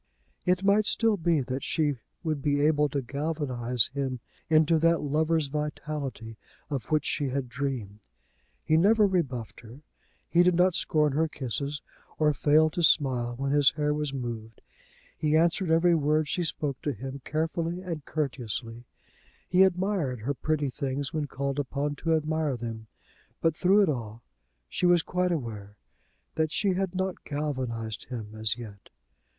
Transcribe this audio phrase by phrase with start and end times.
[0.47, 5.45] It might still be that she would be able to galvanise him into that lover's
[5.45, 6.37] vitality,
[6.71, 7.99] of which she had dreamed.
[8.63, 9.81] He never rebuffed her;
[10.27, 11.83] he did not scorn her kisses,
[12.17, 14.61] or fail to smile when his hair was moved;
[15.15, 18.85] he answered every word she spoke to him carefully and courteously;
[19.47, 22.87] he admired her pretty things when called upon to admire them.
[23.39, 24.23] But through it all,
[24.67, 25.77] she was quite aware
[26.33, 28.89] that she had not galvanised him as yet.